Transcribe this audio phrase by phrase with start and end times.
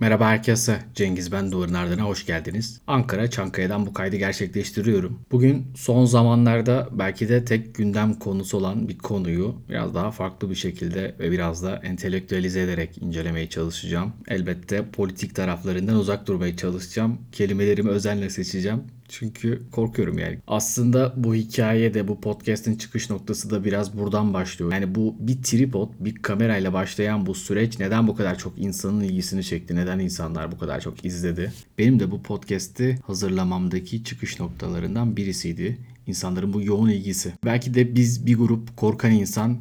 [0.00, 0.78] Merhaba herkese.
[0.94, 2.80] Cengiz ben Duvarın Ardına hoş geldiniz.
[2.86, 5.20] Ankara Çankaya'dan bu kaydı gerçekleştiriyorum.
[5.32, 10.54] Bugün son zamanlarda belki de tek gündem konusu olan bir konuyu biraz daha farklı bir
[10.54, 14.12] şekilde ve biraz da entelektüelize ederek incelemeye çalışacağım.
[14.28, 17.18] Elbette politik taraflarından uzak durmaya çalışacağım.
[17.32, 18.82] Kelimelerimi özenle seçeceğim.
[19.08, 20.38] Çünkü korkuyorum yani.
[20.46, 24.72] Aslında bu hikaye de bu podcast'in çıkış noktası da biraz buradan başlıyor.
[24.72, 29.44] Yani bu bir tripod, bir kamerayla başlayan bu süreç neden bu kadar çok insanın ilgisini
[29.44, 29.76] çekti?
[29.76, 31.52] Neden insanlar bu kadar çok izledi?
[31.78, 35.78] Benim de bu podcast'i hazırlamamdaki çıkış noktalarından birisiydi.
[36.06, 37.32] İnsanların bu yoğun ilgisi.
[37.44, 39.58] Belki de biz bir grup korkan insan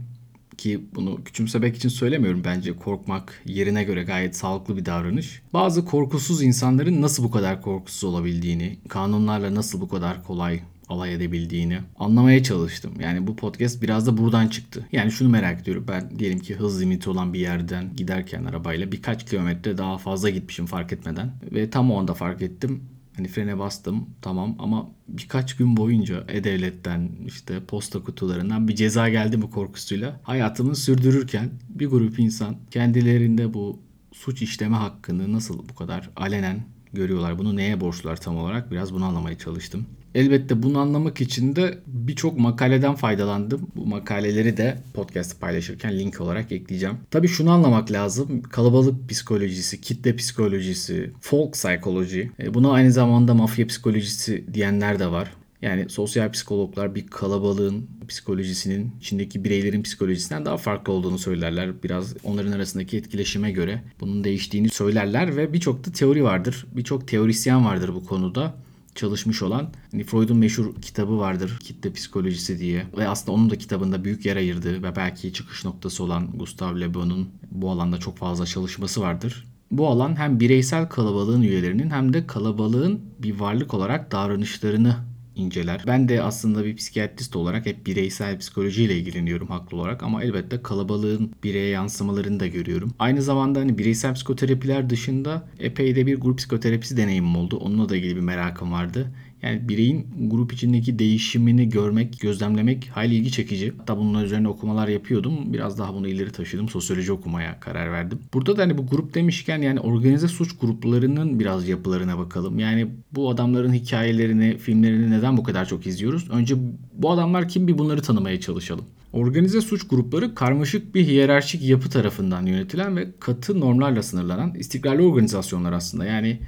[0.57, 5.41] ki bunu küçümsemek için söylemiyorum bence korkmak yerine göre gayet sağlıklı bir davranış.
[5.53, 11.79] Bazı korkusuz insanların nasıl bu kadar korkusuz olabildiğini, kanunlarla nasıl bu kadar kolay alay edebildiğini
[11.99, 12.93] anlamaya çalıştım.
[12.99, 14.87] Yani bu podcast biraz da buradan çıktı.
[14.91, 15.85] Yani şunu merak ediyorum.
[15.87, 20.65] Ben diyelim ki hız limiti olan bir yerden giderken arabayla birkaç kilometre daha fazla gitmişim
[20.65, 21.31] fark etmeden.
[21.51, 22.83] Ve tam o anda fark ettim.
[23.17, 24.55] Hani frene bastım tamam.
[24.59, 30.19] Ama birkaç gün boyunca E-Devlet'ten işte posta kutularından bir ceza geldi mi korkusuyla.
[30.23, 33.79] Hayatımı sürdürürken bir grup insan kendilerinde bu
[34.11, 37.39] suç işleme hakkını nasıl bu kadar alenen görüyorlar?
[37.39, 38.71] Bunu neye borçlular tam olarak?
[38.71, 39.85] Biraz bunu anlamaya çalıştım.
[40.15, 43.67] Elbette bunu anlamak için de birçok makaleden faydalandım.
[43.75, 46.97] Bu makaleleri de podcast paylaşırken link olarak ekleyeceğim.
[47.11, 48.41] Tabii şunu anlamak lazım.
[48.41, 52.31] Kalabalık psikolojisi, kitle psikolojisi, folk psikoloji.
[52.39, 55.31] E, buna aynı zamanda mafya psikolojisi diyenler de var.
[55.63, 61.83] Yani sosyal psikologlar bir kalabalığın psikolojisinin içindeki bireylerin psikolojisinden daha farklı olduğunu söylerler.
[61.83, 66.65] Biraz onların arasındaki etkileşime göre bunun değiştiğini söylerler ve birçok da teori vardır.
[66.75, 68.55] Birçok teorisyen vardır bu konuda
[68.95, 74.03] çalışmış olan hani Freud'un meşhur kitabı vardır kitle psikolojisi diye ve aslında onun da kitabında
[74.03, 78.45] büyük yer ayırdığı ve belki çıkış noktası olan Gustav Le Bon'un bu alanda çok fazla
[78.45, 79.45] çalışması vardır.
[79.71, 84.95] Bu alan hem bireysel kalabalığın üyelerinin hem de kalabalığın bir varlık olarak davranışlarını
[85.35, 85.83] inceler.
[85.87, 91.31] Ben de aslında bir psikiyatrist olarak hep bireysel psikolojiyle ilgileniyorum haklı olarak ama elbette kalabalığın
[91.43, 92.93] bireye yansımalarını da görüyorum.
[92.99, 97.57] Aynı zamanda hani bireysel psikoterapiler dışında epey de bir grup psikoterapisi deneyimim oldu.
[97.57, 99.11] Onunla da ilgili bir merakım vardı.
[99.43, 103.73] Yani bireyin grup içindeki değişimini görmek, gözlemlemek hayli ilgi çekici.
[103.77, 105.53] Hatta bunun üzerine okumalar yapıyordum.
[105.53, 106.69] Biraz daha bunu ileri taşıdım.
[106.69, 108.19] Sosyoloji okumaya karar verdim.
[108.33, 112.59] Burada da hani bu grup demişken yani organize suç gruplarının biraz yapılarına bakalım.
[112.59, 116.29] Yani bu adamların hikayelerini, filmlerini neden bu kadar çok izliyoruz?
[116.29, 116.55] Önce
[116.93, 118.85] bu adamlar kim bir bunları tanımaya çalışalım.
[119.13, 125.71] Organize suç grupları karmaşık bir hiyerarşik yapı tarafından yönetilen ve katı normlarla sınırlanan istikrarlı organizasyonlar
[125.71, 126.05] aslında.
[126.05, 126.39] Yani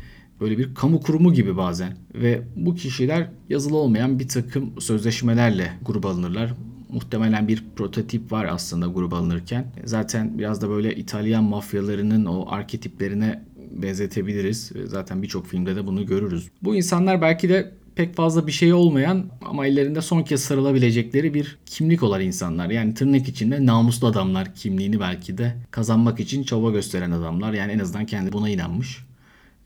[0.41, 6.09] böyle bir kamu kurumu gibi bazen ve bu kişiler yazılı olmayan bir takım sözleşmelerle gruba
[6.09, 6.53] alınırlar.
[6.90, 9.66] Muhtemelen bir prototip var aslında gruba alınırken.
[9.85, 14.72] Zaten biraz da böyle İtalyan mafyalarının o arketiplerine benzetebiliriz.
[14.85, 16.50] Zaten birçok filmde de bunu görürüz.
[16.63, 21.57] Bu insanlar belki de pek fazla bir şey olmayan ama ellerinde son kez sarılabilecekleri bir
[21.66, 22.69] kimlik olan insanlar.
[22.69, 27.53] Yani tırnak içinde namuslu adamlar kimliğini belki de kazanmak için çaba gösteren adamlar.
[27.53, 29.05] Yani en azından kendi buna inanmış.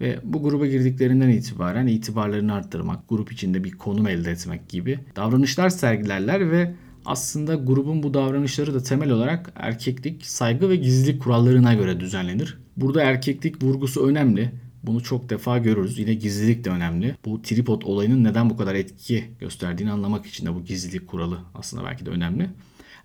[0.02, 5.70] Ve bu gruba girdiklerinden itibaren itibarlarını arttırmak, grup içinde bir konum elde etmek gibi davranışlar
[5.70, 6.74] sergilerler ve
[7.06, 12.58] aslında grubun bu davranışları da temel olarak erkeklik, saygı ve gizlilik kurallarına göre düzenlenir.
[12.78, 14.52] Burada erkeklik vurgusu önemli.
[14.84, 16.00] Bunu çok defa görürüz.
[16.00, 17.16] Yine gizlilik de önemli.
[17.26, 21.84] Bu tripod olayının neden bu kadar etki gösterdiğini anlamak için de bu gizlilik kuralı aslında
[21.84, 22.50] belki de önemli.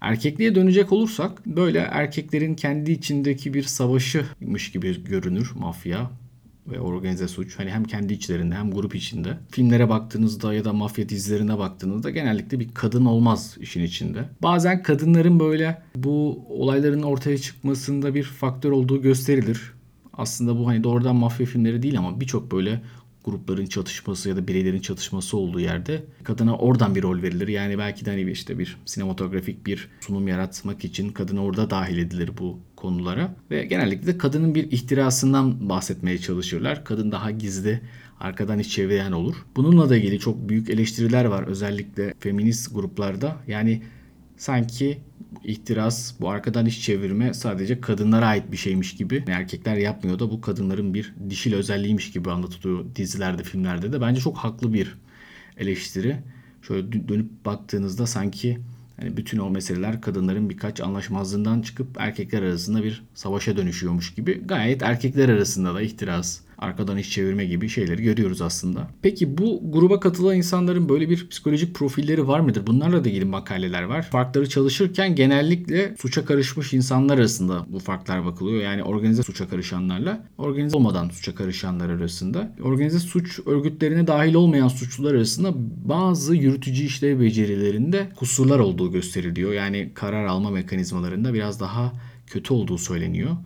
[0.00, 6.10] Erkekliğe dönecek olursak böyle erkeklerin kendi içindeki bir savaşıymış gibi görünür mafya
[6.66, 7.58] ve organize suç.
[7.58, 9.38] Hani hem kendi içlerinde hem grup içinde.
[9.50, 14.25] Filmlere baktığınızda ya da mafya dizilerine baktığınızda genellikle bir kadın olmaz işin içinde.
[14.42, 19.72] Bazen kadınların böyle bu olayların ortaya çıkmasında bir faktör olduğu gösterilir.
[20.12, 22.82] Aslında bu hani doğrudan mafya filmleri değil ama birçok böyle
[23.24, 27.48] grupların çatışması ya da bireylerin çatışması olduğu yerde kadına oradan bir rol verilir.
[27.48, 32.30] Yani belki de hani işte bir sinematografik bir sunum yaratmak için kadın orada dahil edilir
[32.38, 33.34] bu konulara.
[33.50, 36.84] Ve genellikle de kadının bir ihtirasından bahsetmeye çalışırlar.
[36.84, 37.80] Kadın daha gizli
[38.21, 39.36] arkadan iş çeviren olur.
[39.56, 43.36] Bununla da ilgili çok büyük eleştiriler var özellikle feminist gruplarda.
[43.47, 43.82] Yani
[44.36, 44.98] sanki
[45.45, 49.25] ihtiras, bu arkadan iş çevirme sadece kadınlara ait bir şeymiş gibi.
[49.27, 54.01] Erkekler yapmıyor da bu kadınların bir dişil özelliğiymiş gibi anlatılıyor dizilerde, filmlerde de.
[54.01, 54.98] Bence çok haklı bir
[55.57, 56.16] eleştiri.
[56.63, 58.59] Şöyle dönüp baktığınızda sanki
[58.97, 64.42] hani bütün o meseleler kadınların birkaç anlaşmazlığından çıkıp erkekler arasında bir savaşa dönüşüyormuş gibi.
[64.47, 68.89] Gayet erkekler arasında da ihtiras, arkadan iş çevirme gibi şeyleri görüyoruz aslında.
[69.03, 72.66] Peki bu gruba katılan insanların böyle bir psikolojik profilleri var mıdır?
[72.66, 74.03] Bunlarla da ilgili makaleler var.
[74.03, 78.63] Farkları çalışırken genellikle suça karışmış insanlar arasında bu farklar bakılıyor.
[78.63, 82.55] Yani organize suça karışanlarla organize olmadan suça karışanlar arasında.
[82.63, 85.53] Organize suç örgütlerine dahil olmayan suçlular arasında
[85.89, 89.53] bazı yürütücü işlev becerilerinde kusurlar olduğu gösteriliyor.
[89.53, 91.93] Yani karar alma mekanizmalarında biraz daha
[92.27, 93.37] kötü olduğu söyleniyor.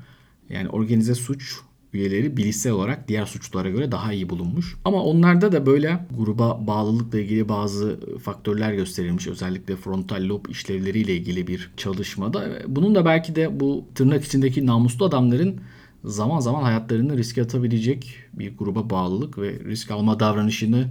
[0.51, 1.57] Yani organize suç
[1.99, 4.77] üyeleri bilişsel olarak diğer suçlulara göre daha iyi bulunmuş.
[4.85, 9.27] Ama onlarda da böyle gruba bağlılıkla ilgili bazı faktörler gösterilmiş.
[9.27, 12.49] Özellikle frontal lob işlevleriyle ilgili bir çalışmada.
[12.67, 15.61] Bunun da belki de bu tırnak içindeki namuslu adamların
[16.05, 20.89] zaman zaman hayatlarını riske atabilecek bir gruba bağlılık ve risk alma davranışını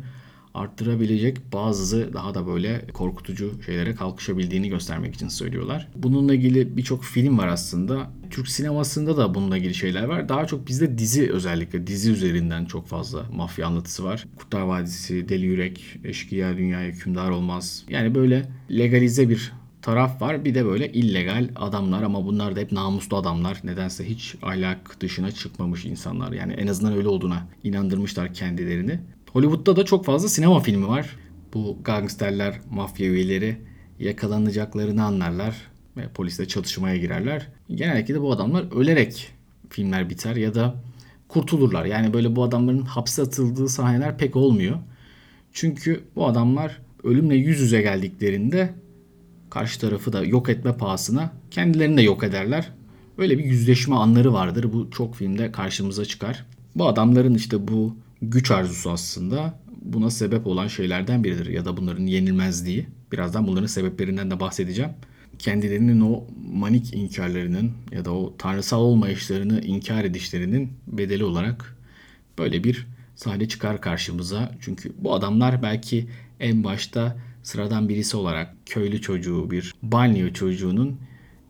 [0.58, 5.88] arttırabilecek bazı daha da böyle korkutucu şeylere kalkışabildiğini göstermek için söylüyorlar.
[5.96, 8.12] Bununla ilgili birçok film var aslında.
[8.30, 10.30] Türk sinemasında da bununla ilgili şeyler var.
[10.30, 14.26] Daha çok bizde dizi özellikle dizi üzerinden çok fazla mafya anlatısı var.
[14.36, 17.86] Kurtlar Vadisi, Deli Yürek, Eşkıya Dünya Hükümdar Olmaz.
[17.90, 19.52] Yani böyle legalize bir
[19.82, 20.46] taraf var.
[20.46, 23.62] Bir de böyle illegal adamlar ama bunlar da hep namuslu adamlar.
[23.64, 26.32] Nedense hiç ahlak dışına çıkmamış insanlar.
[26.32, 29.00] Yani en azından öyle olduğuna inandırmışlar kendilerini.
[29.34, 31.16] Hollywood'da da çok fazla sinema filmi var.
[31.54, 33.58] Bu gangsterler, mafya üyeleri
[34.00, 35.56] yakalanacaklarını anlarlar
[35.98, 37.48] ve polisle çatışmaya girerler.
[37.76, 39.32] Genellikle de bu adamlar ölerek
[39.70, 40.76] filmler biter ya da
[41.28, 41.86] kurtulurlar.
[41.86, 44.78] Yani böyle bu adamların hapse atıldığı sahneler pek olmuyor.
[45.54, 48.74] Çünkü bu adamlar ölümle yüz yüze geldiklerinde
[49.50, 52.72] karşı tarafı da yok etme pahasına kendilerini de yok ederler.
[53.18, 54.74] Böyle bir yüzleşme anları vardır.
[54.74, 56.46] Bu çok filmde karşımıza çıkar.
[56.76, 62.06] Bu adamların işte bu güç arzusu aslında buna sebep olan şeylerden biridir ya da bunların
[62.06, 62.88] yenilmezliği.
[63.12, 64.92] Birazdan bunların sebeplerinden de bahsedeceğim.
[65.40, 66.24] Kendilerinin o
[66.54, 71.78] manik inkarlarının ya da o tanrısal olmayışlarını inkar edişlerinin bedeli olarak
[72.38, 74.52] böyle bir sahne çıkar karşımıza.
[74.62, 76.08] Çünkü bu adamlar belki
[76.40, 81.00] en başta sıradan birisi olarak köylü çocuğu bir banyo çocuğunun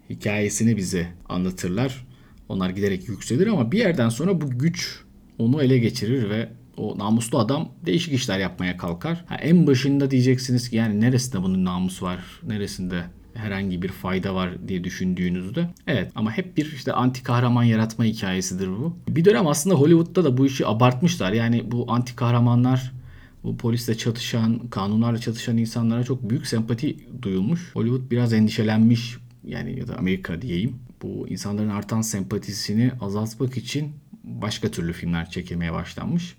[0.10, 2.08] hikayesini bize anlatırlar.
[2.50, 5.04] Onlar giderek yükselir ama bir yerden sonra bu güç
[5.38, 9.26] onu ele geçirir ve o namuslu adam değişik işler yapmaya kalkar.
[9.28, 13.04] Ha, en başında diyeceksiniz ki yani neresinde bunun namus var, neresinde
[13.34, 15.70] herhangi bir fayda var diye düşündüğünüzde.
[15.88, 18.98] Evet ama hep bir işte anti kahraman yaratma hikayesidir bu.
[19.08, 21.32] Bir dönem aslında Hollywood'da da bu işi abartmışlar.
[21.32, 22.92] Yani bu anti kahramanlar
[23.44, 27.76] bu polisle çatışan, kanunlarla çatışan insanlara çok büyük sempati duyulmuş.
[27.76, 30.76] Hollywood biraz endişelenmiş yani ya da Amerika diyeyim.
[31.02, 33.92] Bu insanların artan sempatisini azaltmak için
[34.24, 36.36] başka türlü filmler çekilmeye başlanmış.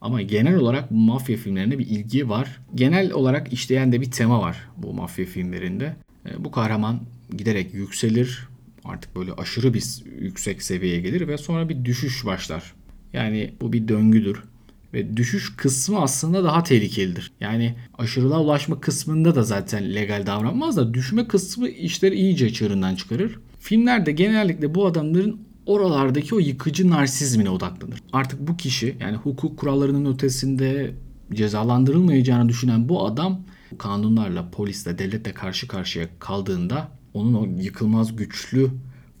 [0.00, 2.60] Ama genel olarak mafya filmlerine bir ilgi var.
[2.74, 5.96] Genel olarak işleyen de bir tema var bu mafya filmlerinde.
[6.26, 7.00] E, bu kahraman
[7.36, 8.48] giderek yükselir.
[8.84, 9.84] Artık böyle aşırı bir
[10.20, 12.74] yüksek seviyeye gelir ve sonra bir düşüş başlar.
[13.12, 14.42] Yani bu bir döngüdür.
[14.94, 17.32] Ve düşüş kısmı aslında daha tehlikelidir.
[17.40, 23.38] Yani aşırılığa ulaşma kısmında da zaten legal davranmaz da düşme kısmı işleri iyice çığırından çıkarır.
[23.60, 28.02] Filmlerde genellikle bu adamların oralardaki o yıkıcı narsizmine odaklanır.
[28.12, 30.94] Artık bu kişi yani hukuk kurallarının ötesinde
[31.32, 33.40] cezalandırılmayacağını düşünen bu adam
[33.78, 38.70] kanunlarla, polisle, devletle karşı karşıya kaldığında onun o yıkılmaz güçlü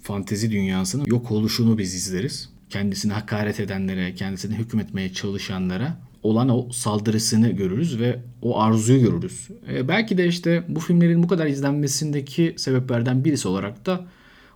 [0.02, 2.48] fantezi dünyasının yok oluşunu biz izleriz.
[2.70, 9.48] Kendisine hakaret edenlere, kendisine hükmetmeye çalışanlara olan o saldırısını görürüz ve o arzuyu görürüz.
[9.72, 14.06] E, belki de işte bu filmlerin bu kadar izlenmesindeki sebeplerden birisi olarak da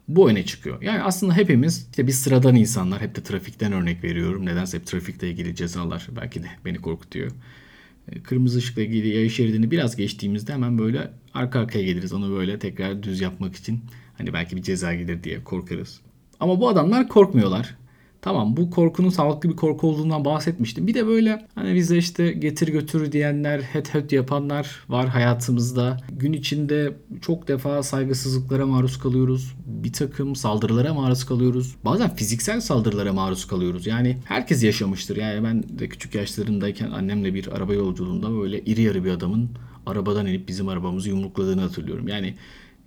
[0.09, 0.83] bu öne çıkıyor.
[0.83, 3.01] Yani aslında hepimiz işte bir sıradan insanlar.
[3.01, 4.47] Hep de trafikten örnek veriyorum.
[4.47, 7.31] Nedense hep trafikle ilgili cezalar belki de beni korkutuyor.
[8.13, 12.13] E, kırmızı ışıkla ilgili yaya şeridini biraz geçtiğimizde hemen böyle arka arkaya geliriz.
[12.13, 13.81] Onu böyle tekrar düz yapmak için
[14.19, 16.01] hani belki bir ceza gelir diye korkarız.
[16.41, 17.77] Ama bu adamlar korkmuyorlar.
[18.23, 20.87] Tamam bu korkunun sağlıklı bir korku olduğundan bahsetmiştim.
[20.87, 25.97] Bir de böyle hani bize işte getir götür diyenler, het het yapanlar var hayatımızda.
[26.13, 29.55] Gün içinde çok defa saygısızlıklara maruz kalıyoruz.
[29.67, 31.77] Bir takım saldırılara maruz kalıyoruz.
[31.85, 33.87] Bazen fiziksel saldırılara maruz kalıyoruz.
[33.87, 35.17] Yani herkes yaşamıştır.
[35.17, 39.51] Yani ben de küçük yaşlarımdayken annemle bir araba yolculuğunda böyle iri yarı bir adamın
[39.87, 42.09] arabadan inip bizim arabamızı yumrukladığını hatırlıyorum.
[42.09, 42.35] Yani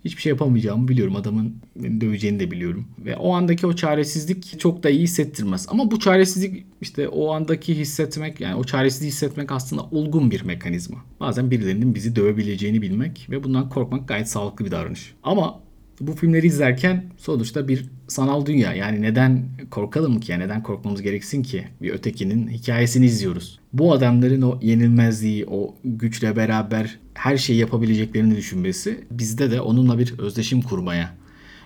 [0.05, 1.15] hiçbir şey yapamayacağımı biliyorum.
[1.15, 1.55] Adamın
[2.01, 2.85] döveceğini de biliyorum.
[3.05, 5.67] Ve o andaki o çaresizlik çok da iyi hissettirmez.
[5.69, 10.97] Ama bu çaresizlik işte o andaki hissetmek yani o çaresizliği hissetmek aslında olgun bir mekanizma.
[11.19, 15.13] Bazen birilerinin bizi dövebileceğini bilmek ve bundan korkmak gayet sağlıklı bir davranış.
[15.24, 15.59] Ama
[16.00, 18.74] bu filmleri izlerken sonuçta bir sanal dünya.
[18.74, 20.31] Yani neden korkalım ki?
[20.31, 21.67] Yani neden korkmamız gereksin ki?
[21.81, 23.59] Bir ötekinin hikayesini izliyoruz.
[23.74, 30.19] Bu adamların o yenilmezliği, o güçle beraber her şeyi yapabileceklerini düşünmesi bizde de onunla bir
[30.19, 31.15] özdeşim kurmaya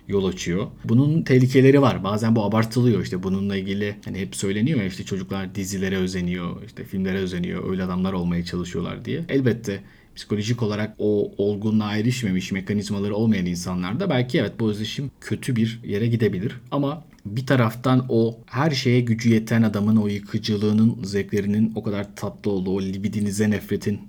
[0.08, 0.68] yol açıyor.
[0.86, 2.04] Bunun tehlikeleri var.
[2.04, 3.04] Bazen bu abartılıyor.
[3.04, 7.84] İşte bununla ilgili hani hep söyleniyor ya işte çocuklar dizilere özeniyor, işte filmlere özeniyor, öyle
[7.84, 9.26] adamlar olmaya çalışıyorlar diye.
[9.30, 9.84] Elbette
[10.20, 16.08] psikolojik olarak o olgunluğa erişmemiş mekanizmaları olmayan insanlarda belki evet bu özdeşim kötü bir yere
[16.08, 16.56] gidebilir.
[16.72, 22.52] Ama bir taraftan o her şeye gücü yeten adamın o yıkıcılığının, zevklerinin o kadar tatlı
[22.52, 24.00] olduğu, o libidinize nefretin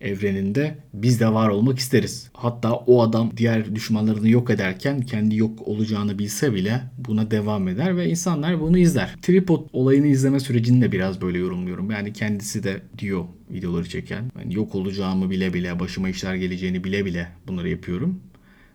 [0.00, 2.30] evreninde biz de var olmak isteriz.
[2.32, 7.96] Hatta o adam diğer düşmanlarını yok ederken kendi yok olacağını bilse bile buna devam eder
[7.96, 9.16] ve insanlar bunu izler.
[9.22, 11.90] Tripod olayını izleme sürecini de biraz böyle yorumluyorum.
[11.90, 14.24] Yani kendisi de diyor videoları çeken.
[14.38, 18.20] Yani yok olacağımı bile bile, başıma işler geleceğini bile bile bunları yapıyorum.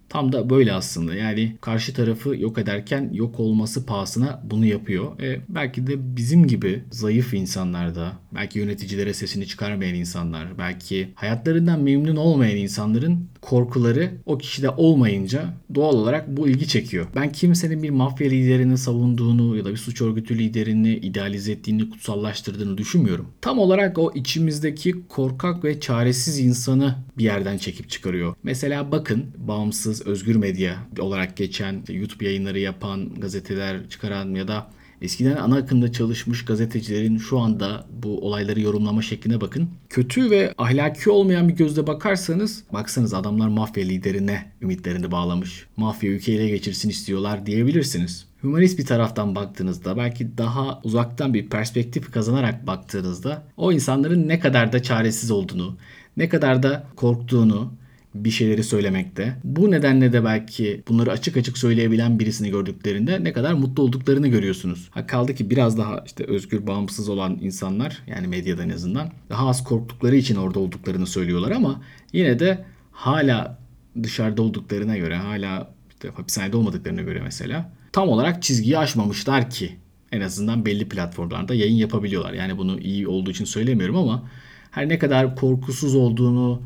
[0.09, 1.15] Tam da böyle aslında.
[1.15, 5.19] Yani karşı tarafı yok ederken yok olması pahasına bunu yapıyor.
[5.19, 12.15] E, belki de bizim gibi zayıf insanlarda, belki yöneticilere sesini çıkarmayan insanlar, belki hayatlarından memnun
[12.15, 17.07] olmayan insanların korkuları o kişide olmayınca doğal olarak bu ilgi çekiyor.
[17.15, 22.77] Ben kimsenin bir mafya liderini savunduğunu ya da bir suç örgütü liderini idealize ettiğini, kutsallaştırdığını
[22.77, 23.27] düşünmüyorum.
[23.41, 28.35] Tam olarak o içimizdeki korkak ve çaresiz insanı bir yerden çekip çıkarıyor.
[28.43, 34.67] Mesela bakın bağımsız özgür medya olarak geçen YouTube yayınları yapan gazeteler çıkaran ya da
[35.01, 39.69] Eskiden ana akımda çalışmış gazetecilerin şu anda bu olayları yorumlama şekline bakın.
[39.89, 45.65] Kötü ve ahlaki olmayan bir gözle bakarsanız baksanız adamlar mafya liderine ümitlerini bağlamış.
[45.77, 48.25] Mafya ülkeyi ele geçirsin istiyorlar diyebilirsiniz.
[48.41, 54.73] Humanist bir taraftan baktığınızda belki daha uzaktan bir perspektif kazanarak baktığınızda o insanların ne kadar
[54.73, 55.77] da çaresiz olduğunu,
[56.17, 57.73] ne kadar da korktuğunu,
[58.15, 59.35] bir şeyleri söylemekte.
[59.43, 64.89] Bu nedenle de belki bunları açık açık söyleyebilen birisini gördüklerinde ne kadar mutlu olduklarını görüyorsunuz.
[64.91, 69.47] Ha kaldı ki biraz daha işte özgür, bağımsız olan insanlar yani medyada en azından daha
[69.47, 71.81] az korktukları için orada olduklarını söylüyorlar ama
[72.13, 73.59] yine de hala
[74.03, 79.75] dışarıda olduklarına göre hala işte hapishanede olmadıklarına göre mesela tam olarak çizgiyi aşmamışlar ki
[80.11, 82.33] en azından belli platformlarda yayın yapabiliyorlar.
[82.33, 84.29] Yani bunu iyi olduğu için söylemiyorum ama
[84.71, 86.61] her ne kadar korkusuz olduğunu,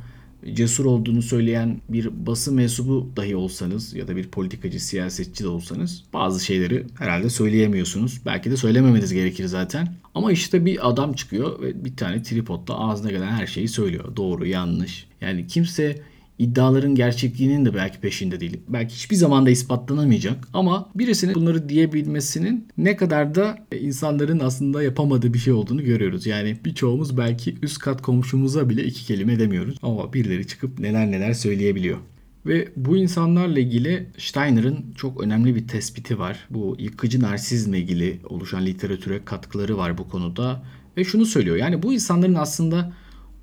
[0.54, 6.04] cesur olduğunu söyleyen bir basın mensubu dahi olsanız ya da bir politikacı, siyasetçi de olsanız
[6.14, 8.22] bazı şeyleri herhalde söyleyemiyorsunuz.
[8.26, 9.94] Belki de söylememeniz gerekir zaten.
[10.16, 14.16] Ama işte bir adam çıkıyor ve bir tane tripodla ağzına gelen her şeyi söylüyor.
[14.16, 15.08] Doğru, yanlış.
[15.22, 16.02] Yani kimse
[16.40, 18.58] iddiaların gerçekliğinin de belki peşinde değil.
[18.68, 25.34] Belki hiçbir zaman da ispatlanamayacak ama birisinin bunları diyebilmesinin ne kadar da insanların aslında yapamadığı
[25.34, 26.26] bir şey olduğunu görüyoruz.
[26.26, 31.34] Yani birçoğumuz belki üst kat komşumuza bile iki kelime demiyoruz ama birileri çıkıp neler neler
[31.34, 31.98] söyleyebiliyor.
[32.46, 36.48] Ve bu insanlarla ilgili Steiner'ın çok önemli bir tespiti var.
[36.50, 40.64] Bu yıkıcı narsizmle ilgili oluşan literatüre katkıları var bu konuda.
[40.98, 41.58] Ve şunu söylüyor.
[41.58, 42.94] Yani bu insanların aslında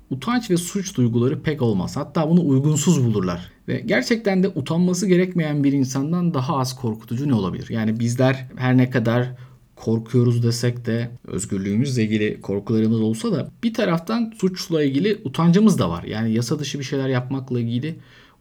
[0.09, 1.97] utanç ve suç duyguları pek olmaz.
[1.97, 3.51] Hatta bunu uygunsuz bulurlar.
[3.67, 7.69] Ve gerçekten de utanması gerekmeyen bir insandan daha az korkutucu ne olabilir?
[7.69, 9.33] Yani bizler her ne kadar
[9.75, 16.03] korkuyoruz desek de özgürlüğümüzle ilgili korkularımız olsa da bir taraftan suçla ilgili utancımız da var.
[16.03, 17.95] Yani yasa dışı bir şeyler yapmakla ilgili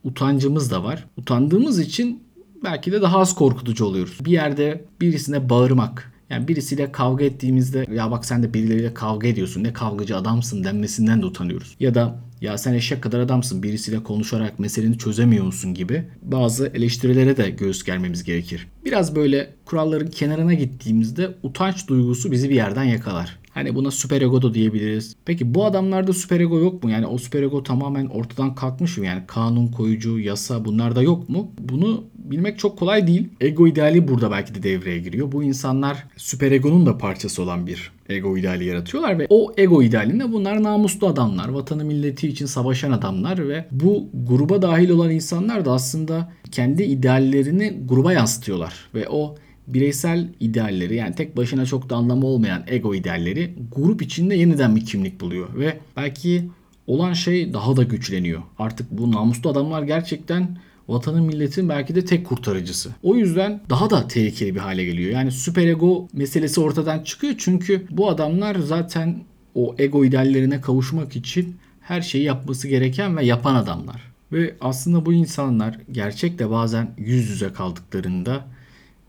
[0.04, 1.06] utancımız da var.
[1.16, 2.22] Utandığımız için
[2.64, 4.18] belki de daha az korkutucu oluyoruz.
[4.24, 9.64] Bir yerde birisine bağırmak, yani birisiyle kavga ettiğimizde ya bak sen de birileriyle kavga ediyorsun
[9.64, 11.76] ne kavgacı adamsın denmesinden de utanıyoruz.
[11.80, 17.36] Ya da ya sen eşek kadar adamsın birisiyle konuşarak meseleni çözemiyor musun gibi bazı eleştirilere
[17.36, 18.68] de göğüs germemiz gerekir.
[18.84, 23.38] Biraz böyle kuralların kenarına gittiğimizde utanç duygusu bizi bir yerden yakalar.
[23.56, 25.16] Hani buna süper ego da diyebiliriz.
[25.24, 26.90] Peki bu adamlarda süper ego yok mu?
[26.90, 29.06] Yani o süper ego tamamen ortadan kalkmış mı?
[29.06, 31.50] Yani kanun koyucu, yasa bunlar da yok mu?
[31.58, 33.28] Bunu bilmek çok kolay değil.
[33.40, 35.32] Ego ideali burada belki de devreye giriyor.
[35.32, 40.32] Bu insanlar süper egonun da parçası olan bir ego ideali yaratıyorlar ve o ego idealinde
[40.32, 45.72] bunlar namuslu adamlar, vatanı milleti için savaşan adamlar ve bu gruba dahil olan insanlar da
[45.72, 49.34] aslında kendi ideallerini gruba yansıtıyorlar ve o
[49.66, 54.84] bireysel idealleri yani tek başına çok da anlamı olmayan ego idealleri grup içinde yeniden bir
[54.84, 56.50] kimlik buluyor ve belki
[56.86, 58.42] olan şey daha da güçleniyor.
[58.58, 60.58] Artık bu namuslu adamlar gerçekten
[60.88, 62.90] vatanın milletin belki de tek kurtarıcısı.
[63.02, 65.10] O yüzden daha da tehlikeli bir hale geliyor.
[65.10, 71.56] Yani süper ego meselesi ortadan çıkıyor çünkü bu adamlar zaten o ego ideallerine kavuşmak için
[71.80, 74.02] her şeyi yapması gereken ve yapan adamlar.
[74.32, 78.44] Ve aslında bu insanlar gerçekte bazen yüz yüze kaldıklarında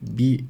[0.02, 0.46] bir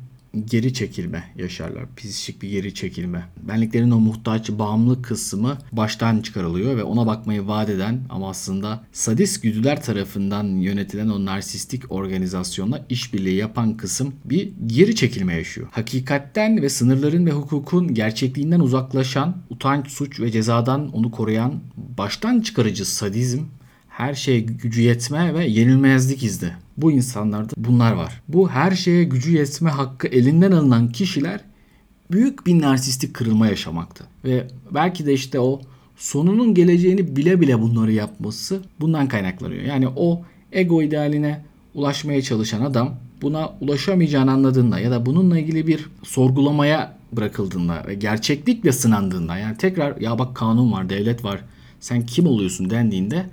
[0.45, 1.95] geri çekilme yaşarlar.
[1.95, 3.25] Psişik bir geri çekilme.
[3.41, 9.43] Benliklerin o muhtaç, bağımlı kısmı baştan çıkarılıyor ve ona bakmayı vaat eden ama aslında sadist
[9.43, 15.67] güdüler tarafından yönetilen o narsistik organizasyonla işbirliği yapan kısım bir geri çekilme yaşıyor.
[15.71, 21.53] Hakikatten ve sınırların ve hukukun gerçekliğinden uzaklaşan, utanç, suç ve cezadan onu koruyan
[21.97, 23.43] baştan çıkarıcı sadizm
[23.97, 26.51] her şeye gücü yetme ve yenilmezlik izli.
[26.77, 28.21] Bu insanlarda bunlar var.
[28.27, 31.39] Bu her şeye gücü yetme hakkı elinden alınan kişiler
[32.11, 34.05] büyük bir narsistik kırılma yaşamakta.
[34.25, 35.61] Ve belki de işte o
[35.95, 39.61] sonunun geleceğini bile bile bunları yapması bundan kaynaklanıyor.
[39.61, 45.89] Yani o ego idealine ulaşmaya çalışan adam buna ulaşamayacağını anladığında ya da bununla ilgili bir
[46.03, 51.41] sorgulamaya bırakıldığında ve gerçeklikle sınandığında yani tekrar ya bak kanun var, devlet var,
[51.79, 53.25] sen kim oluyorsun dendiğinde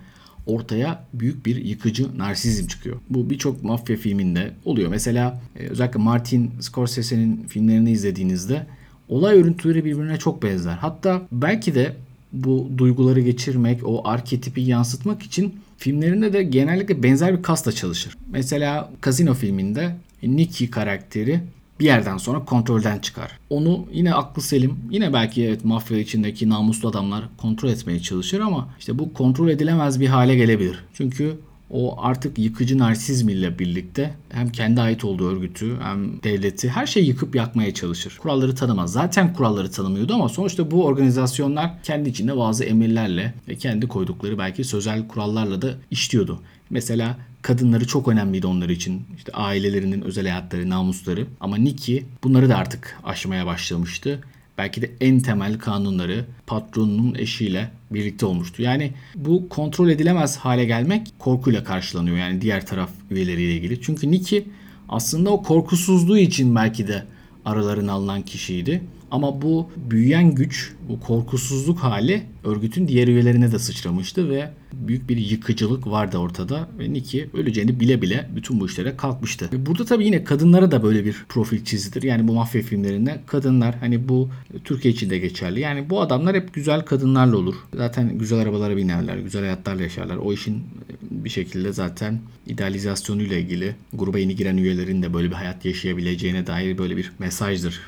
[0.47, 2.97] ortaya büyük bir yıkıcı narsizm çıkıyor.
[3.11, 4.91] Bu birçok mafya filminde oluyor.
[4.91, 8.67] Mesela e, özellikle Martin Scorsese'nin filmlerini izlediğinizde
[9.09, 10.75] olay örüntüleri birbirine çok benzer.
[10.75, 11.97] Hatta belki de
[12.33, 18.17] bu duyguları geçirmek, o arketipi yansıtmak için filmlerinde de genellikle benzer bir kasla çalışır.
[18.31, 21.41] Mesela Casino filminde Nicky karakteri
[21.81, 23.31] bir yerden sonra kontrolden çıkar.
[23.51, 28.69] Onu yine aklı selim, yine belki evet mafya içindeki namuslu adamlar kontrol etmeye çalışır ama
[28.79, 30.85] işte bu kontrol edilemez bir hale gelebilir.
[30.95, 31.39] Çünkü
[31.71, 37.07] o artık yıkıcı narsizm ile birlikte hem kendi ait olduğu örgütü hem devleti her şeyi
[37.07, 38.19] yıkıp yakmaya çalışır.
[38.23, 38.93] Kuralları tanımaz.
[38.93, 44.65] Zaten kuralları tanımıyordu ama sonuçta bu organizasyonlar kendi içinde bazı emirlerle ve kendi koydukları belki
[44.65, 46.41] sözel kurallarla da işliyordu.
[46.71, 49.03] Mesela kadınları çok önemliydi onlar için.
[49.17, 51.27] İşte ailelerinin özel hayatları, namusları.
[51.41, 54.21] Ama Nikki bunları da artık aşmaya başlamıştı
[54.59, 58.63] belki de en temel kanunları patronunun eşiyle birlikte olmuştu.
[58.63, 63.83] Yani bu kontrol edilemez hale gelmek korkuyla karşılanıyor yani diğer taraf üyeleriyle ilgili.
[63.83, 64.43] Çünkü Nicky
[64.89, 67.05] aslında o korkusuzluğu için belki de
[67.45, 68.83] aralarına alınan kişiydi.
[69.15, 75.17] Ama bu büyüyen güç, bu korkusuzluk hali örgütün diğer üyelerine de sıçramıştı ve büyük bir
[75.17, 79.51] yıkıcılık vardı ortada ve Nicky öleceğini bile bile bütün bu işlere kalkmıştı.
[79.67, 82.03] Burada tabii yine kadınlara da böyle bir profil çizilir.
[82.03, 84.29] Yani bu mafya filmlerinde kadınlar hani bu
[84.65, 85.61] Türkiye için de geçerli.
[85.61, 87.55] Yani bu adamlar hep güzel kadınlarla olur.
[87.77, 90.17] Zaten güzel arabalara binerler, güzel hayatlarla yaşarlar.
[90.17, 90.63] O işin
[91.11, 96.79] bir şekilde zaten idealizasyonuyla ilgili gruba yeni giren üyelerin de böyle bir hayat yaşayabileceğine dair
[96.79, 97.81] böyle bir mesajdır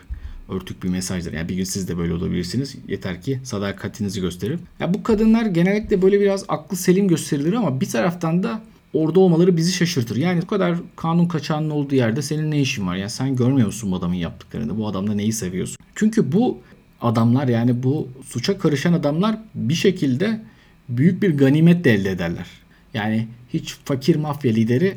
[0.49, 1.33] örtük bir mesajdır.
[1.33, 2.75] Yani bir gün siz de böyle olabilirsiniz.
[2.89, 4.61] Yeter ki sadakatinizi gösterin.
[4.81, 8.61] Ya bu kadınlar genellikle böyle biraz aklı selim gösterilir ama bir taraftan da
[8.93, 10.17] orada olmaları bizi şaşırtır.
[10.17, 12.97] Yani bu kadar kanun kaçağının olduğu yerde senin ne işin var?
[12.97, 14.79] Yani sen görmüyor musun bu adamın yaptıklarını?
[14.79, 15.77] Bu adamda neyi seviyorsun?
[15.95, 16.59] Çünkü bu
[17.01, 20.41] adamlar yani bu suça karışan adamlar bir şekilde
[20.89, 22.47] büyük bir ganimet de elde ederler.
[22.95, 24.97] Yani hiç fakir mafya lideri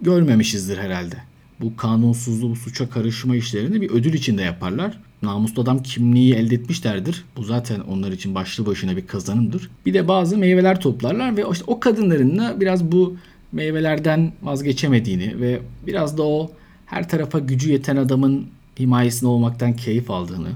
[0.00, 1.16] görmemişizdir herhalde
[1.60, 4.98] bu kanunsuzluğu, bu suça karışma işlerini bir ödül içinde yaparlar.
[5.22, 7.24] Namuslu adam kimliği elde etmişlerdir.
[7.36, 9.70] Bu zaten onlar için başlı başına bir kazanımdır.
[9.86, 13.16] Bir de bazı meyveler toplarlar ve işte o kadınların da biraz bu
[13.52, 16.50] meyvelerden vazgeçemediğini ve biraz da o
[16.86, 18.46] her tarafa gücü yeten adamın
[18.78, 20.48] himayesinde olmaktan keyif aldığını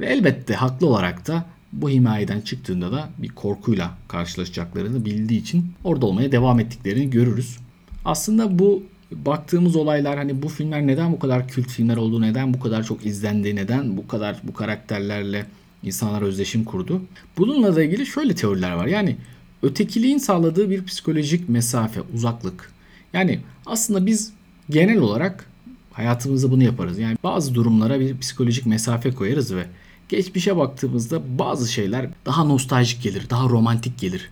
[0.00, 6.06] ve elbette haklı olarak da bu himayeden çıktığında da bir korkuyla karşılaşacaklarını bildiği için orada
[6.06, 7.58] olmaya devam ettiklerini görürüz.
[8.04, 12.60] Aslında bu baktığımız olaylar hani bu filmler neden bu kadar kült filmler oldu, neden bu
[12.60, 15.46] kadar çok izlendi, neden bu kadar bu karakterlerle
[15.82, 17.02] insanlar özdeşim kurdu.
[17.38, 18.86] Bununla da ilgili şöyle teoriler var.
[18.86, 19.16] Yani
[19.62, 22.72] ötekiliğin sağladığı bir psikolojik mesafe, uzaklık.
[23.12, 24.32] Yani aslında biz
[24.70, 25.46] genel olarak
[25.92, 26.98] hayatımızda bunu yaparız.
[26.98, 29.66] Yani bazı durumlara bir psikolojik mesafe koyarız ve
[30.08, 34.30] geçmişe baktığımızda bazı şeyler daha nostaljik gelir, daha romantik gelir.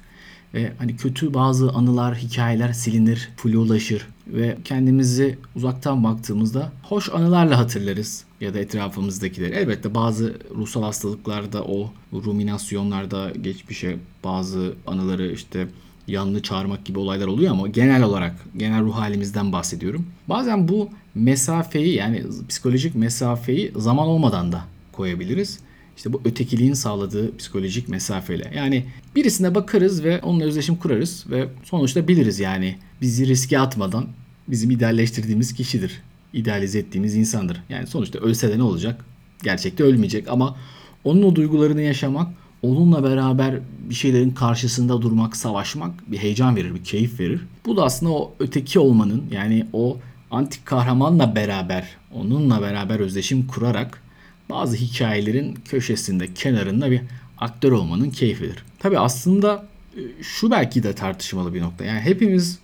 [0.57, 8.25] Ve hani kötü bazı anılar, hikayeler silinir, flulaşır ve kendimizi uzaktan baktığımızda hoş anılarla hatırlarız
[8.41, 9.55] ya da etrafımızdakileri.
[9.55, 15.69] Elbette bazı ruhsal hastalıklarda o ruminasyonlarda geçmişe bazı anıları işte
[16.07, 20.07] yanlı çağırmak gibi olaylar oluyor ama genel olarak genel ruh halimizden bahsediyorum.
[20.29, 25.59] Bazen bu mesafeyi yani psikolojik mesafeyi zaman olmadan da koyabiliriz.
[25.97, 28.53] İşte bu ötekiliğin sağladığı psikolojik mesafeyle.
[28.57, 28.85] Yani
[29.17, 34.07] birisine bakarız ve onunla özdeşim kurarız ve sonuçta biliriz yani bizi riske atmadan
[34.49, 36.03] bizim idealleştirdiğimiz kişidir.
[36.33, 37.63] İdealize ettiğimiz insandır.
[37.69, 39.05] Yani sonuçta ölse de ne olacak?
[39.43, 40.57] Gerçekte ölmeyecek ama
[41.05, 42.29] onun o duygularını yaşamak,
[42.63, 43.59] onunla beraber
[43.91, 47.41] bir şeylerin karşısında durmak, savaşmak bir heyecan verir, bir keyif verir.
[47.67, 49.99] Bu da aslında o öteki olmanın yani o
[50.31, 54.03] antik kahramanla beraber, onunla beraber özdeşim kurarak
[54.51, 57.01] bazı hikayelerin köşesinde, kenarında bir
[57.39, 58.65] aktör olmanın keyfidir.
[58.79, 61.85] Tabi aslında e, şu belki de tartışmalı bir nokta.
[61.85, 62.59] Yani hepimiz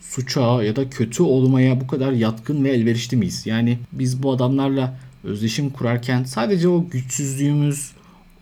[0.00, 3.46] suça ya da kötü olmaya bu kadar yatkın ve elverişli miyiz?
[3.46, 7.92] Yani biz bu adamlarla özdeşim kurarken sadece o güçsüzlüğümüz,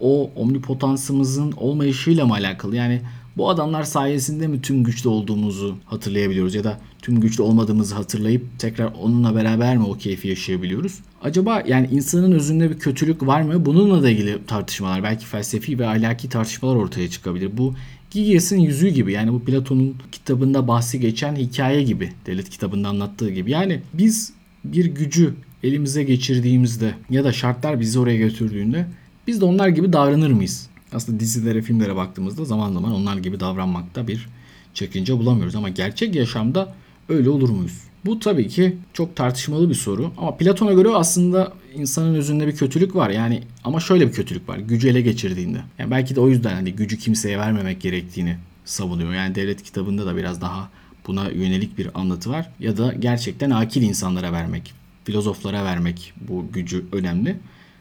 [0.01, 2.77] o omnipotansımızın olmayışıyla mı alakalı?
[2.77, 3.01] Yani
[3.37, 8.93] bu adamlar sayesinde mi tüm güçlü olduğumuzu hatırlayabiliyoruz ya da tüm güçlü olmadığımızı hatırlayıp tekrar
[9.01, 10.99] onunla beraber mi o keyfi yaşayabiliyoruz?
[11.23, 13.67] Acaba yani insanın özünde bir kötülük var mı?
[13.67, 17.51] Bununla da ilgili tartışmalar, belki felsefi ve ahlaki tartışmalar ortaya çıkabilir.
[17.57, 17.75] Bu
[18.11, 22.13] Gigias'ın yüzüğü gibi yani bu Platon'un kitabında bahsi geçen hikaye gibi.
[22.27, 23.51] Devlet kitabında anlattığı gibi.
[23.51, 24.33] Yani biz
[24.65, 28.87] bir gücü elimize geçirdiğimizde ya da şartlar bizi oraya götürdüğünde
[29.27, 30.69] biz de onlar gibi davranır mıyız?
[30.93, 34.29] Aslında dizilere, filmlere baktığımızda zaman zaman onlar gibi davranmakta bir
[34.75, 35.55] çekince bulamıyoruz.
[35.55, 36.75] Ama gerçek yaşamda
[37.09, 37.81] öyle olur muyuz?
[38.05, 40.13] Bu tabii ki çok tartışmalı bir soru.
[40.17, 43.11] Ama Platon'a göre aslında insanın özünde bir kötülük var.
[43.11, 44.59] Yani ama şöyle bir kötülük var.
[44.59, 45.59] Gücü ele geçirdiğinde.
[45.79, 49.15] Yani belki de o yüzden hani gücü kimseye vermemek gerektiğini savunuyor.
[49.15, 50.71] Yani devlet kitabında da biraz daha
[51.07, 52.51] buna yönelik bir anlatı var.
[52.61, 54.73] Ya da gerçekten akil insanlara vermek,
[55.05, 57.37] filozoflara vermek bu gücü önemli.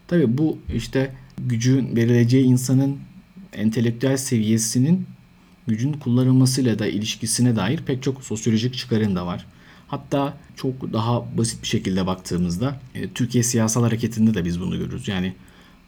[0.08, 2.98] Tabii bu işte gücün verileceği insanın
[3.54, 5.06] entelektüel seviyesinin
[5.68, 9.46] gücün kullanılmasıyla da ilişkisine dair pek çok sosyolojik çıkarım da var.
[9.88, 15.08] Hatta çok daha basit bir şekilde baktığımızda e, Türkiye siyasal hareketinde de biz bunu görürüz.
[15.08, 15.34] Yani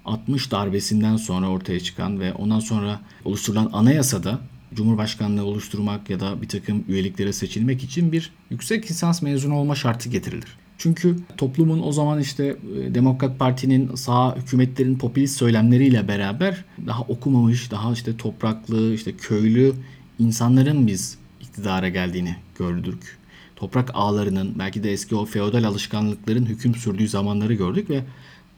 [0.05, 4.39] 60 darbesinden sonra ortaya çıkan ve ondan sonra oluşturulan anayasada
[4.73, 10.09] Cumhurbaşkanlığı oluşturmak ya da bir takım üyeliklere seçilmek için bir yüksek lisans mezunu olma şartı
[10.09, 10.57] getirilir.
[10.77, 17.71] Çünkü toplumun o zaman işte e, Demokrat Parti'nin sağ hükümetlerin popülist söylemleriyle beraber daha okumamış,
[17.71, 19.73] daha işte topraklı, işte köylü
[20.19, 23.17] insanların biz iktidara geldiğini gördük.
[23.55, 28.03] Toprak ağlarının belki de eski o feodal alışkanlıkların hüküm sürdüğü zamanları gördük ve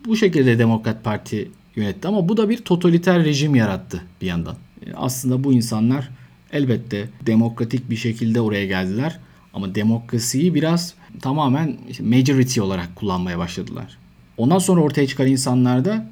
[0.05, 4.55] bu şekilde Demokrat Parti yönetti ama bu da bir totaliter rejim yarattı bir yandan.
[4.85, 6.09] E, aslında bu insanlar
[6.51, 9.19] elbette demokratik bir şekilde oraya geldiler
[9.53, 13.97] ama demokrasiyi biraz tamamen majority olarak kullanmaya başladılar.
[14.37, 16.09] Ondan sonra ortaya çıkan insanlar da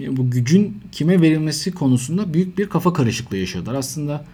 [0.00, 3.74] e, bu gücün kime verilmesi konusunda büyük bir kafa karışıklığı yaşadılar.
[3.74, 4.24] Aslında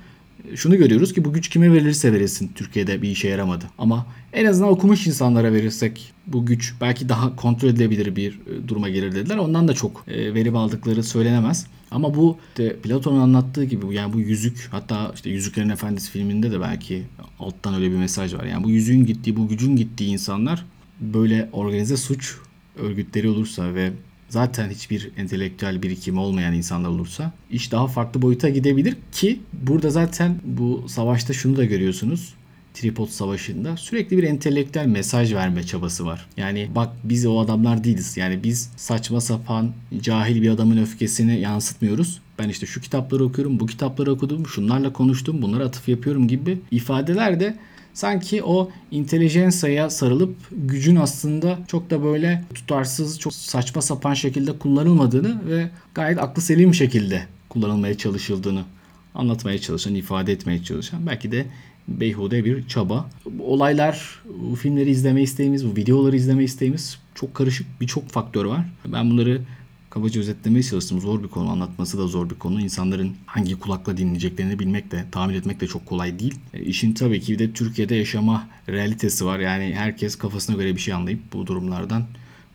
[0.55, 3.65] şunu görüyoruz ki bu güç kime verilirse verilsin Türkiye'de bir işe yaramadı.
[3.79, 8.89] Ama en azından okumuş insanlara verirsek bu güç belki daha kontrol edilebilir bir e, duruma
[8.89, 9.37] gelir dediler.
[9.37, 11.67] Ondan da çok verim aldıkları söylenemez.
[11.91, 16.61] Ama bu işte Platon'un anlattığı gibi yani bu yüzük hatta işte Yüzüklerin Efendisi filminde de
[16.61, 17.03] belki
[17.39, 18.45] alttan öyle bir mesaj var.
[18.45, 20.65] Yani bu yüzüğün gittiği, bu gücün gittiği insanlar
[21.01, 22.37] böyle organize suç
[22.79, 23.93] örgütleri olursa ve
[24.35, 30.41] zaten hiçbir entelektüel birikimi olmayan insanlar olursa iş daha farklı boyuta gidebilir ki burada zaten
[30.45, 32.35] bu savaşta şunu da görüyorsunuz.
[32.75, 36.27] Tripod Savaşı'nda sürekli bir entelektüel mesaj verme çabası var.
[36.37, 38.17] Yani bak biz o adamlar değiliz.
[38.17, 42.21] Yani biz saçma sapan cahil bir adamın öfkesini yansıtmıyoruz.
[42.39, 47.41] Ben işte şu kitapları okuyorum, bu kitapları okudum, şunlarla konuştum, bunlara atıf yapıyorum gibi ifadeler
[47.41, 47.57] de
[47.95, 55.49] sanki o intelijansaya sarılıp gücün aslında çok da böyle tutarsız, çok saçma sapan şekilde kullanılmadığını
[55.49, 58.65] ve gayet aklı selim şekilde kullanılmaya çalışıldığını
[59.15, 61.47] anlatmaya çalışan, ifade etmeye çalışan belki de
[61.89, 63.11] beyhude bir çaba.
[63.41, 68.67] Olaylar, bu filmleri izleme isteğimiz, bu videoları izleme isteğimiz çok karışık birçok faktör var.
[68.87, 69.41] Ben bunları
[69.95, 71.01] kabaca özetlemeye çalıştım.
[71.01, 72.61] Zor bir konu, anlatması da zor bir konu.
[72.61, 76.35] İnsanların hangi kulakla dinleyeceklerini bilmek de, tahmin etmek de çok kolay değil.
[76.55, 79.39] E, işin tabii ki de Türkiye'de yaşama realitesi var.
[79.39, 82.05] Yani herkes kafasına göre bir şey anlayıp bu durumlardan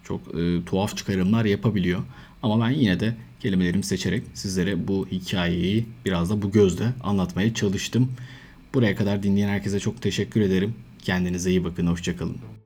[0.04, 2.02] çok e, tuhaf çıkarımlar yapabiliyor.
[2.44, 8.12] Ama ben yine de kelimelerimi seçerek sizlere bu hikayeyi biraz da bu gözle anlatmaya çalıştım.
[8.74, 10.74] Buraya kadar dinleyen herkese çok teşekkür ederim.
[11.04, 11.88] Kendinize iyi bakın.
[11.88, 12.59] Hoşçakalın.